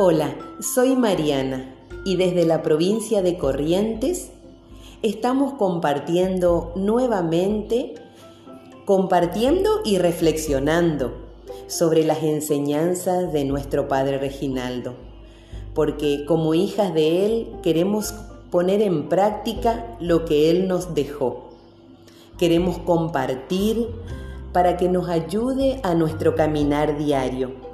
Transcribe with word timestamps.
Hola, 0.00 0.36
soy 0.60 0.94
Mariana 0.94 1.74
y 2.04 2.14
desde 2.14 2.46
la 2.46 2.62
provincia 2.62 3.20
de 3.20 3.36
Corrientes 3.36 4.30
estamos 5.02 5.54
compartiendo 5.54 6.70
nuevamente, 6.76 7.96
compartiendo 8.84 9.80
y 9.84 9.98
reflexionando 9.98 11.14
sobre 11.66 12.04
las 12.04 12.22
enseñanzas 12.22 13.32
de 13.32 13.44
nuestro 13.44 13.88
Padre 13.88 14.18
Reginaldo, 14.18 14.94
porque 15.74 16.24
como 16.26 16.54
hijas 16.54 16.94
de 16.94 17.26
Él 17.26 17.48
queremos 17.64 18.14
poner 18.52 18.82
en 18.82 19.08
práctica 19.08 19.96
lo 19.98 20.24
que 20.24 20.48
Él 20.48 20.68
nos 20.68 20.94
dejó. 20.94 21.48
Queremos 22.38 22.78
compartir 22.78 23.88
para 24.52 24.76
que 24.76 24.88
nos 24.88 25.08
ayude 25.08 25.80
a 25.82 25.94
nuestro 25.94 26.36
caminar 26.36 26.96
diario 26.98 27.67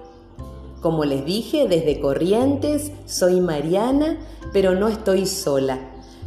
como 0.84 1.06
les 1.06 1.24
dije, 1.24 1.66
desde 1.66 1.98
Corrientes 1.98 2.92
soy 3.06 3.41
Mariana, 3.41 4.19
pero 4.52 4.75
no 4.75 4.88
estoy 4.88 5.25
sola. 5.25 5.79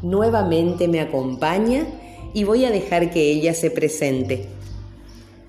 Nuevamente 0.01 0.87
me 0.87 0.99
acompaña 0.99 1.85
y 2.33 2.43
voy 2.43 2.65
a 2.65 2.71
dejar 2.71 3.11
que 3.11 3.31
ella 3.31 3.53
se 3.53 3.69
presente. 3.69 4.47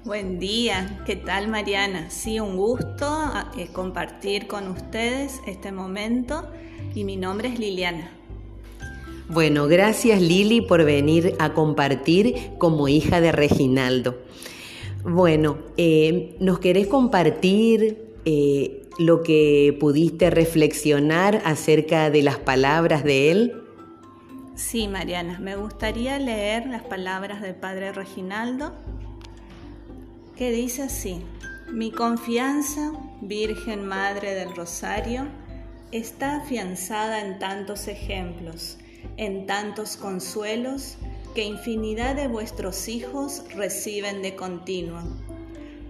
Buen 0.04 0.38
día, 0.38 1.02
¿qué 1.06 1.16
tal 1.16 1.48
Mariana? 1.48 2.10
Sí, 2.10 2.38
un 2.38 2.58
gusto 2.58 3.06
ah, 3.08 3.50
eh, 3.56 3.68
compartir 3.72 4.46
con 4.46 4.68
ustedes 4.68 5.40
este 5.46 5.72
momento 5.72 6.46
y 6.94 7.04
mi 7.04 7.16
nombre 7.16 7.48
es 7.48 7.58
Liliana. 7.58 8.10
Bueno, 9.30 9.68
gracias 9.68 10.20
Lili 10.20 10.60
por 10.60 10.84
venir 10.84 11.34
a 11.38 11.54
compartir 11.54 12.50
como 12.58 12.88
hija 12.88 13.22
de 13.22 13.32
Reginaldo. 13.32 14.18
Bueno, 15.02 15.56
eh, 15.78 16.36
¿nos 16.40 16.58
querés 16.58 16.88
compartir 16.88 18.05
eh, 18.27 18.83
lo 18.98 19.22
que 19.22 19.77
pudiste 19.78 20.28
reflexionar 20.28 21.41
acerca 21.44 22.10
de 22.10 22.22
las 22.22 22.38
palabras 22.38 23.05
de 23.05 23.30
él? 23.30 23.62
Sí, 24.56 24.88
Mariana, 24.88 25.38
me 25.38 25.55
gustaría 25.55 26.18
leer 26.18 26.66
las 26.66 26.82
palabras 26.82 27.40
del 27.40 27.55
Padre 27.55 27.92
Reginaldo, 27.92 28.72
que 30.36 30.50
dice 30.50 30.82
así, 30.82 31.22
mi 31.70 31.92
confianza, 31.92 32.92
Virgen 33.20 33.86
Madre 33.86 34.34
del 34.34 34.55
Rosario, 34.56 35.28
está 35.92 36.38
afianzada 36.38 37.24
en 37.24 37.38
tantos 37.38 37.86
ejemplos, 37.86 38.78
en 39.16 39.46
tantos 39.46 39.96
consuelos, 39.96 40.96
que 41.36 41.44
infinidad 41.44 42.16
de 42.16 42.27
vuestros 42.27 42.88
hijos 42.88 43.44
reciben 43.55 44.22
de 44.22 44.34
continuo. 44.34 45.02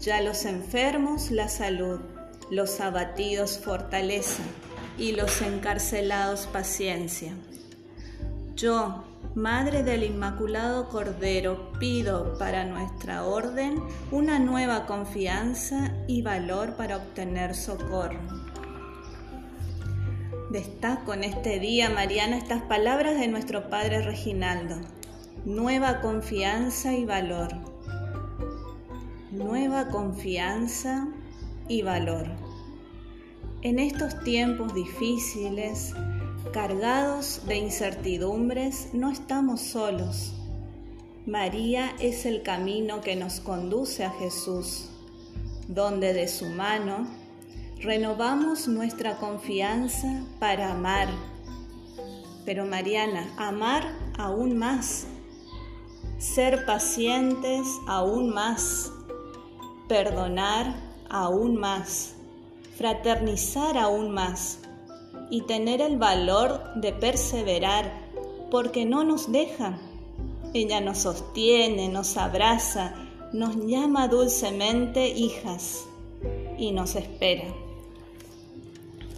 Ya 0.01 0.21
los 0.21 0.45
enfermos 0.45 1.31
la 1.31 1.49
salud, 1.49 2.01
los 2.51 2.81
abatidos 2.81 3.59
fortaleza 3.59 4.43
y 4.97 5.13
los 5.13 5.43
encarcelados 5.43 6.47
paciencia. 6.47 7.33
Yo, 8.57 9.05
Madre 9.35 9.85
del 9.85 10.03
Inmaculado 10.03 10.89
Cordero, 10.89 11.73
pido 11.79 12.37
para 12.39 12.65
nuestra 12.65 13.25
orden 13.25 13.81
una 14.11 14.39
nueva 14.39 14.87
confianza 14.87 15.93
y 16.09 16.23
valor 16.23 16.75
para 16.75 16.97
obtener 16.97 17.55
socorro. 17.55 18.19
Destaco 20.51 21.13
en 21.13 21.25
este 21.25 21.61
día, 21.61 21.91
Mariana, 21.91 22.39
estas 22.39 22.63
palabras 22.63 23.21
de 23.21 23.29
nuestro 23.29 23.69
Padre 23.69 24.03
Reginaldo. 24.03 24.77
Nueva 25.45 26.01
confianza 26.01 26.95
y 26.95 27.05
valor. 27.05 27.51
Nueva 29.31 29.89
confianza 29.89 31.07
y 31.69 31.83
valor. 31.83 32.27
En 33.63 33.79
estos 33.79 34.21
tiempos 34.23 34.73
difíciles, 34.75 35.95
cargados 36.53 37.43
de 37.47 37.57
incertidumbres, 37.57 38.89
no 38.93 39.11
estamos 39.11 39.61
solos. 39.61 40.33
María 41.27 41.93
es 42.01 42.25
el 42.25 42.43
camino 42.43 43.01
que 43.01 43.17
nos 43.17 43.41
conduce 43.41 44.05
a 44.05 44.11
Jesús, 44.11 44.89
donde 45.67 46.15
de 46.15 46.29
su 46.29 46.47
mano 46.47 47.07
renovamos 47.81 48.67
nuestra 48.67 49.17
confianza 49.17 50.25
para 50.39 50.73
amar. 50.73 51.09
Pero 52.47 52.65
Mariana, 52.65 53.29
amar 53.37 53.93
aún 54.17 54.57
más, 54.57 55.07
ser 56.19 56.65
pacientes 56.65 57.67
aún 57.87 58.31
más, 58.33 58.91
perdonar 59.87 60.88
aún 61.09 61.57
más, 61.57 62.15
fraternizar 62.77 63.77
aún 63.77 64.11
más 64.11 64.61
y 65.31 65.43
tener 65.43 65.81
el 65.81 65.99
valor 65.99 66.61
de 66.77 66.93
perseverar 66.93 68.09
porque 68.51 68.85
no 68.85 69.05
nos 69.05 69.31
deja. 69.31 69.79
Ella 70.55 70.81
nos 70.81 70.99
sostiene, 70.99 71.89
nos 71.89 72.17
abraza, 72.17 72.95
nos 73.33 73.57
llama 73.67 74.09
dulcemente 74.09 75.09
hijas 75.09 75.85
y 76.59 76.73
nos 76.73 76.97
espera. 76.97 77.45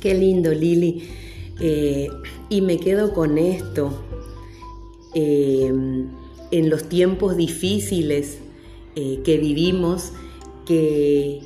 Qué 0.01 0.15
lindo, 0.15 0.53
Lili. 0.53 1.09
Eh, 1.61 2.09
y 2.49 2.61
me 2.63 2.79
quedo 2.79 3.13
con 3.13 3.39
esto. 3.39 3.93
Eh, 5.15 5.73
en 6.53 6.71
los 6.71 6.89
tiempos 6.89 7.37
difíciles 7.37 8.39
eh, 8.97 9.21
que 9.25 9.39
vivimos, 9.39 10.13
que 10.67 11.41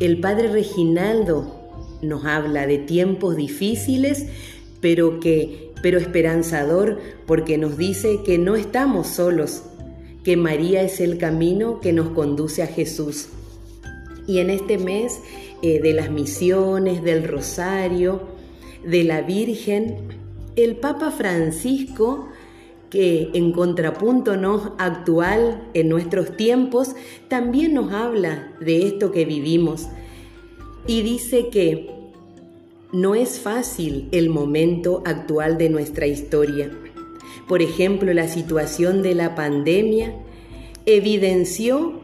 el 0.00 0.20
padre 0.20 0.48
Reginaldo 0.48 1.54
nos 2.02 2.24
habla 2.24 2.66
de 2.66 2.78
tiempos 2.78 3.36
difíciles, 3.36 4.26
pero 4.80 5.20
que 5.20 5.64
pero 5.84 5.98
esperanzador 5.98 6.98
porque 7.26 7.58
nos 7.58 7.76
dice 7.76 8.20
que 8.24 8.38
no 8.38 8.56
estamos 8.56 9.06
solos, 9.06 9.64
que 10.24 10.34
María 10.34 10.82
es 10.82 10.98
el 10.98 11.18
camino 11.18 11.78
que 11.80 11.92
nos 11.92 12.08
conduce 12.08 12.62
a 12.62 12.66
Jesús. 12.66 13.28
Y 14.26 14.38
en 14.38 14.48
este 14.48 14.78
mes 14.78 15.20
eh, 15.60 15.82
de 15.82 15.92
las 15.92 16.10
misiones, 16.10 17.02
del 17.02 17.28
rosario, 17.28 18.22
de 18.82 19.04
la 19.04 19.20
Virgen, 19.20 19.96
el 20.56 20.76
Papa 20.76 21.10
Francisco 21.10 22.30
que 22.94 23.30
en 23.34 23.50
contrapunto 23.50 24.36
¿no? 24.36 24.76
actual 24.78 25.68
en 25.74 25.88
nuestros 25.88 26.36
tiempos 26.36 26.94
también 27.26 27.74
nos 27.74 27.92
habla 27.92 28.52
de 28.60 28.86
esto 28.86 29.10
que 29.10 29.24
vivimos 29.24 29.88
y 30.86 31.02
dice 31.02 31.48
que 31.48 31.90
no 32.92 33.16
es 33.16 33.40
fácil 33.40 34.08
el 34.12 34.30
momento 34.30 35.02
actual 35.04 35.58
de 35.58 35.70
nuestra 35.70 36.06
historia. 36.06 36.70
Por 37.48 37.62
ejemplo, 37.62 38.14
la 38.14 38.28
situación 38.28 39.02
de 39.02 39.16
la 39.16 39.34
pandemia 39.34 40.14
evidenció 40.86 41.94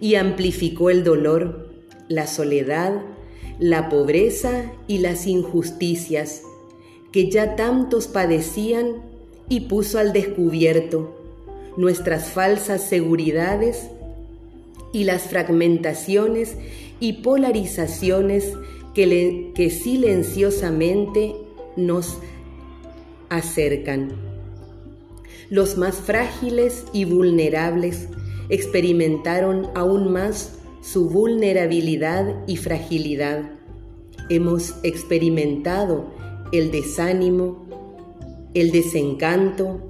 y 0.00 0.14
amplificó 0.14 0.88
el 0.88 1.04
dolor, 1.04 1.74
la 2.08 2.26
soledad, 2.26 3.02
la 3.58 3.90
pobreza 3.90 4.72
y 4.88 4.96
las 4.96 5.26
injusticias 5.26 6.40
que 7.12 7.30
ya 7.30 7.54
tantos 7.54 8.06
padecían 8.08 9.11
y 9.52 9.60
puso 9.60 9.98
al 9.98 10.14
descubierto 10.14 11.14
nuestras 11.76 12.30
falsas 12.30 12.88
seguridades 12.88 13.86
y 14.94 15.04
las 15.04 15.24
fragmentaciones 15.24 16.56
y 17.00 17.22
polarizaciones 17.22 18.54
que, 18.94 19.52
que 19.54 19.68
silenciosamente 19.68 21.34
nos 21.76 22.16
acercan. 23.28 24.12
Los 25.50 25.76
más 25.76 25.96
frágiles 25.96 26.86
y 26.94 27.04
vulnerables 27.04 28.08
experimentaron 28.48 29.68
aún 29.74 30.10
más 30.14 30.54
su 30.80 31.10
vulnerabilidad 31.10 32.42
y 32.46 32.56
fragilidad. 32.56 33.50
Hemos 34.30 34.76
experimentado 34.82 36.06
el 36.52 36.70
desánimo, 36.70 37.81
el 38.54 38.70
desencanto, 38.70 39.80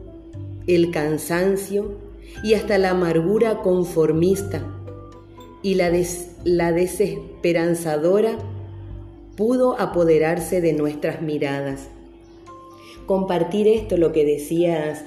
el 0.67 0.91
cansancio 0.91 1.99
y 2.43 2.55
hasta 2.55 2.79
la 2.79 2.91
amargura 2.91 3.61
conformista 3.63 4.65
y 5.63 5.75
la, 5.75 5.91
la 6.45 6.73
desesperanzadora 6.73 8.39
pudo 9.37 9.79
apoderarse 9.81 10.61
de 10.61 10.73
nuestras 10.73 11.23
miradas. 11.23 11.89
Compartir 13.07 13.69
esto, 13.69 13.97
lo 13.97 14.13
que 14.13 14.25
decías 14.25 15.05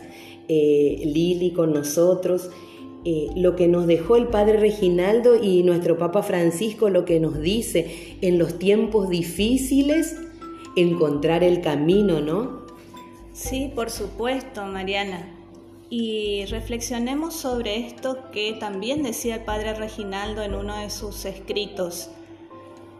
eh, 0.47 1.01
Lili 1.05 1.51
con 1.51 1.73
nosotros, 1.73 2.49
eh, 3.03 3.29
lo 3.35 3.55
que 3.55 3.67
nos 3.67 3.85
dejó 3.87 4.15
el 4.15 4.27
Padre 4.27 4.57
Reginaldo 4.57 5.41
y 5.41 5.63
nuestro 5.63 5.97
Papa 5.97 6.23
Francisco, 6.23 6.89
lo 6.89 7.05
que 7.05 7.19
nos 7.19 7.39
dice 7.39 8.17
en 8.21 8.39
los 8.39 8.57
tiempos 8.57 9.09
difíciles, 9.09 10.17
encontrar 10.75 11.43
el 11.43 11.61
camino, 11.61 12.19
¿no? 12.19 12.64
Sí, 13.35 13.69
por 13.75 13.91
supuesto, 13.91 14.63
Mariana. 14.63 15.27
Y 15.89 16.45
reflexionemos 16.45 17.33
sobre 17.33 17.85
esto 17.85 18.31
que 18.31 18.53
también 18.53 19.03
decía 19.03 19.35
el 19.35 19.43
padre 19.43 19.73
Reginaldo 19.73 20.41
en 20.41 20.55
uno 20.55 20.77
de 20.77 20.89
sus 20.89 21.25
escritos. 21.25 22.09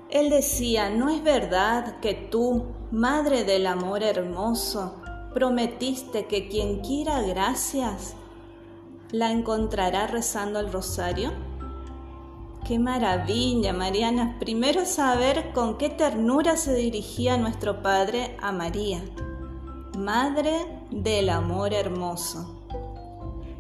Él 0.09 0.29
decía, 0.29 0.89
¿no 0.89 1.09
es 1.09 1.23
verdad 1.23 2.01
que 2.01 2.13
tú, 2.13 2.65
Madre 2.91 3.45
del 3.45 3.65
Amor 3.65 4.03
Hermoso, 4.03 5.01
prometiste 5.33 6.25
que 6.25 6.49
quien 6.49 6.81
quiera 6.81 7.21
gracias 7.21 8.17
la 9.11 9.31
encontrará 9.31 10.05
rezando 10.05 10.59
el 10.59 10.69
rosario? 10.69 11.31
Qué 12.67 12.77
maravilla, 12.77 13.71
Mariana. 13.71 14.35
Primero 14.37 14.85
saber 14.85 15.53
con 15.53 15.77
qué 15.77 15.89
ternura 15.89 16.57
se 16.57 16.73
dirigía 16.73 17.37
nuestro 17.37 17.81
Padre 17.81 18.35
a 18.41 18.51
María, 18.51 19.01
Madre 19.97 20.65
del 20.91 21.29
Amor 21.29 21.73
Hermoso. 21.73 22.63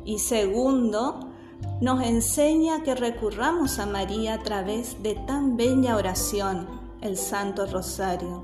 Y 0.03 0.19
segundo, 0.19 1.29
nos 1.81 2.03
enseña 2.03 2.83
que 2.83 2.95
recurramos 2.95 3.79
a 3.79 3.85
María 3.85 4.35
a 4.35 4.43
través 4.43 5.01
de 5.01 5.15
tan 5.15 5.57
bella 5.57 5.95
oración, 5.95 6.67
el 7.01 7.17
Santo 7.17 7.65
Rosario, 7.65 8.41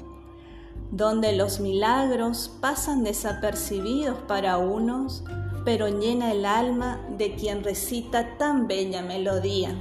donde 0.92 1.34
los 1.34 1.60
milagros 1.60 2.52
pasan 2.60 3.04
desapercibidos 3.04 4.18
para 4.28 4.58
unos, 4.58 5.24
pero 5.64 5.88
llena 5.88 6.32
el 6.32 6.46
alma 6.46 7.00
de 7.18 7.36
quien 7.36 7.64
recita 7.64 8.38
tan 8.38 8.68
bella 8.68 9.02
melodía. 9.02 9.76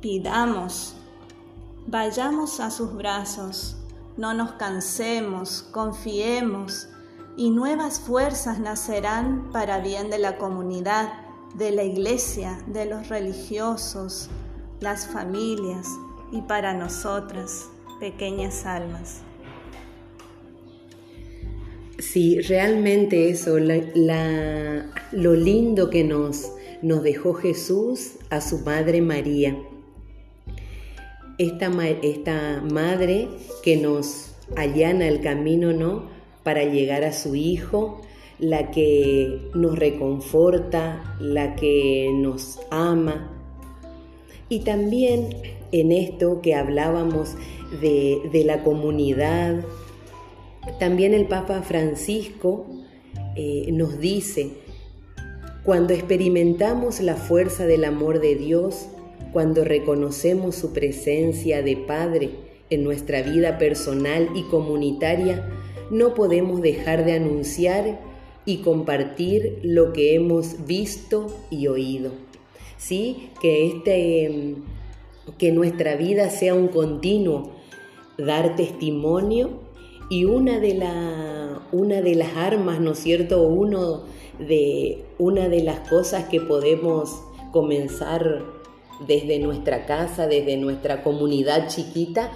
Pidamos, 0.00 0.94
vayamos 1.86 2.60
a 2.60 2.70
sus 2.70 2.94
brazos, 2.94 3.76
no 4.16 4.34
nos 4.34 4.52
cansemos, 4.52 5.62
confiemos 5.62 6.88
y 7.36 7.50
nuevas 7.50 8.00
fuerzas 8.00 8.60
nacerán 8.60 9.50
para 9.52 9.80
bien 9.80 10.10
de 10.10 10.18
la 10.18 10.38
comunidad 10.38 11.12
de 11.54 11.70
la 11.70 11.84
iglesia, 11.84 12.58
de 12.66 12.86
los 12.86 13.08
religiosos, 13.08 14.28
las 14.80 15.06
familias 15.06 15.86
y 16.32 16.42
para 16.42 16.74
nosotras, 16.74 17.68
pequeñas 18.00 18.66
almas. 18.66 19.22
Sí, 21.98 22.40
realmente 22.40 23.30
eso, 23.30 23.56
lo 23.58 25.34
lindo 25.34 25.90
que 25.90 26.04
nos, 26.04 26.52
nos 26.82 27.02
dejó 27.02 27.34
Jesús 27.34 28.16
a 28.30 28.40
su 28.40 28.58
Madre 28.58 29.00
María. 29.00 29.56
Esta, 31.38 31.70
esta 32.02 32.62
madre 32.62 33.28
que 33.62 33.76
nos 33.76 34.34
allana 34.56 35.08
el 35.08 35.20
camino, 35.20 35.72
¿no? 35.72 36.08
Para 36.42 36.64
llegar 36.64 37.04
a 37.04 37.12
su 37.12 37.34
Hijo, 37.34 38.02
la 38.38 38.70
que 38.70 39.50
nos 39.54 39.78
reconforta, 39.78 41.16
la 41.20 41.54
que 41.56 42.10
nos 42.14 42.60
ama. 42.70 43.30
Y 44.48 44.60
también 44.60 45.36
en 45.72 45.92
esto 45.92 46.40
que 46.40 46.54
hablábamos 46.54 47.36
de, 47.80 48.42
la 48.44 48.62
comunidad, 48.62 49.64
también 50.78 51.14
el 51.14 51.26
Papa 51.26 51.62
Francisco 51.62 52.66
eh, 53.36 53.66
nos 53.72 53.98
dice, 53.98 54.50
cuando 55.64 55.94
experimentamos 55.94 57.00
la 57.00 57.16
fuerza 57.16 57.66
del 57.66 57.84
amor 57.84 58.20
de 58.20 58.34
Dios, 58.34 58.88
cuando 59.34 59.64
reconocemos 59.64 60.54
su 60.54 60.72
presencia 60.72 61.60
de 61.60 61.76
Padre 61.76 62.30
en 62.70 62.84
nuestra 62.84 63.20
vida 63.20 63.58
personal 63.58 64.30
y 64.36 64.44
comunitaria, 64.44 65.50
no 65.90 66.14
podemos 66.14 66.62
dejar 66.62 67.04
de 67.04 67.14
anunciar 67.14 68.00
y 68.44 68.58
compartir 68.58 69.58
lo 69.64 69.92
que 69.92 70.14
hemos 70.14 70.64
visto 70.66 71.26
y 71.50 71.66
oído. 71.66 72.12
¿Sí? 72.78 73.30
Que, 73.42 73.66
este, 73.66 74.54
que 75.36 75.50
nuestra 75.50 75.96
vida 75.96 76.30
sea 76.30 76.54
un 76.54 76.68
continuo, 76.68 77.50
dar 78.16 78.54
testimonio 78.54 79.50
y 80.10 80.26
una 80.26 80.60
de, 80.60 80.74
la, 80.74 81.60
una 81.72 82.02
de 82.02 82.14
las 82.14 82.36
armas, 82.36 82.78
¿no 82.78 82.92
es 82.92 83.00
cierto? 83.00 83.42
Uno 83.42 84.04
de, 84.38 85.04
una 85.18 85.48
de 85.48 85.64
las 85.64 85.88
cosas 85.88 86.26
que 86.28 86.40
podemos 86.40 87.20
comenzar 87.50 88.53
desde 89.00 89.38
nuestra 89.38 89.86
casa, 89.86 90.26
desde 90.26 90.56
nuestra 90.56 91.02
comunidad 91.02 91.68
chiquita, 91.68 92.30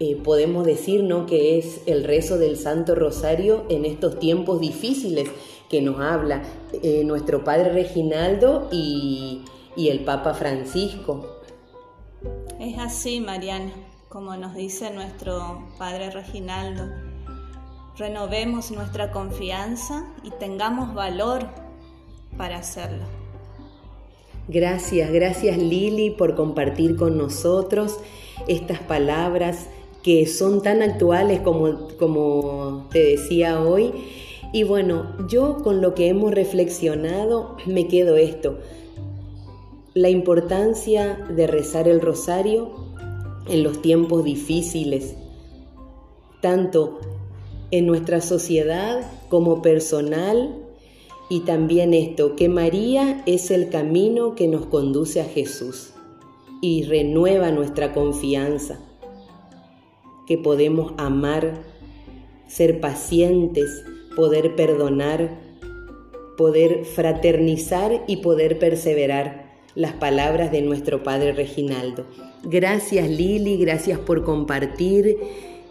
eh, 0.00 0.16
podemos 0.16 0.66
decir 0.66 1.04
¿no? 1.04 1.26
que 1.26 1.58
es 1.58 1.82
el 1.86 2.04
rezo 2.04 2.36
del 2.36 2.56
Santo 2.56 2.94
Rosario 2.94 3.64
en 3.68 3.84
estos 3.84 4.18
tiempos 4.18 4.60
difíciles 4.60 5.30
que 5.70 5.80
nos 5.80 6.00
habla 6.00 6.42
eh, 6.82 7.04
nuestro 7.04 7.44
Padre 7.44 7.72
Reginaldo 7.72 8.68
y, 8.72 9.42
y 9.76 9.88
el 9.88 10.04
Papa 10.04 10.34
Francisco. 10.34 11.40
Es 12.58 12.78
así, 12.78 13.20
Mariana, 13.20 13.72
como 14.08 14.36
nos 14.36 14.54
dice 14.54 14.90
nuestro 14.90 15.68
Padre 15.78 16.10
Reginaldo. 16.10 16.84
Renovemos 17.96 18.72
nuestra 18.72 19.12
confianza 19.12 20.12
y 20.24 20.30
tengamos 20.32 20.94
valor 20.94 21.48
para 22.36 22.58
hacerlo. 22.58 23.23
Gracias, 24.48 25.10
gracias 25.10 25.56
Lili 25.56 26.10
por 26.10 26.34
compartir 26.34 26.96
con 26.96 27.16
nosotros 27.16 27.98
estas 28.46 28.78
palabras 28.80 29.68
que 30.02 30.26
son 30.26 30.62
tan 30.62 30.82
actuales 30.82 31.40
como, 31.40 31.88
como 31.98 32.86
te 32.92 33.02
decía 33.02 33.60
hoy. 33.60 33.92
Y 34.52 34.62
bueno, 34.62 35.16
yo 35.28 35.56
con 35.64 35.80
lo 35.80 35.94
que 35.94 36.08
hemos 36.08 36.32
reflexionado 36.32 37.56
me 37.66 37.88
quedo 37.88 38.16
esto, 38.16 38.58
la 39.94 40.10
importancia 40.10 41.24
de 41.30 41.46
rezar 41.46 41.88
el 41.88 42.00
rosario 42.00 42.70
en 43.48 43.62
los 43.62 43.80
tiempos 43.80 44.24
difíciles, 44.24 45.14
tanto 46.40 47.00
en 47.70 47.86
nuestra 47.86 48.20
sociedad 48.20 49.10
como 49.28 49.62
personal, 49.62 50.63
y 51.34 51.40
también 51.40 51.94
esto, 51.94 52.36
que 52.36 52.48
María 52.48 53.24
es 53.26 53.50
el 53.50 53.68
camino 53.68 54.36
que 54.36 54.46
nos 54.46 54.66
conduce 54.66 55.20
a 55.20 55.24
Jesús 55.24 55.90
y 56.60 56.84
renueva 56.84 57.50
nuestra 57.50 57.92
confianza 57.92 58.78
que 60.28 60.38
podemos 60.38 60.92
amar, 60.96 61.54
ser 62.46 62.78
pacientes, 62.78 63.84
poder 64.14 64.54
perdonar, 64.54 65.40
poder 66.36 66.84
fraternizar 66.84 68.04
y 68.06 68.18
poder 68.18 68.60
perseverar 68.60 69.56
las 69.74 69.94
palabras 69.94 70.52
de 70.52 70.62
nuestro 70.62 71.02
Padre 71.02 71.32
Reginaldo. 71.32 72.06
Gracias 72.44 73.10
Lili, 73.10 73.56
gracias 73.56 73.98
por 73.98 74.22
compartir 74.22 75.18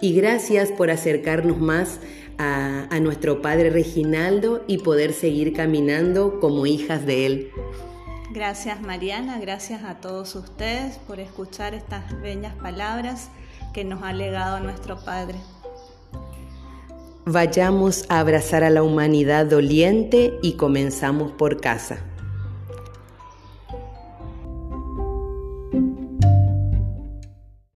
y 0.02 0.14
gracias 0.14 0.74
por 0.74 0.92
acercarnos 0.92 1.58
más 1.62 2.02
a, 2.38 2.88
a, 2.90 3.00
nuestro 3.00 3.42
Padre 3.42 3.70
Reginaldo 3.70 4.64
y 4.68 4.80
poder 4.80 5.14
seguir 5.14 5.54
caminando 5.54 6.40
como 6.40 6.66
hijas 6.66 7.06
de 7.06 7.26
Él. 7.26 7.52
Gracias 8.32 8.82
Mariana, 8.82 9.40
gracias 9.40 9.84
a 9.84 10.02
todos 10.02 10.36
ustedes 10.36 10.98
por 11.08 11.20
escuchar 11.20 11.74
estas 11.74 12.20
bellas 12.22 12.56
palabras 12.56 13.30
que 13.74 13.84
nos 13.84 14.02
ha 14.04 14.14
legado 14.14 14.60
nuestro 14.60 14.98
Padre. 15.04 15.38
Vayamos 17.26 18.06
a 18.10 18.20
abrazar 18.20 18.64
a 18.64 18.70
la 18.70 18.84
humanidad 18.84 19.46
doliente 19.46 20.34
y 20.42 20.54
comenzamos 20.54 21.32
por 21.32 21.62
casa. 21.62 22.00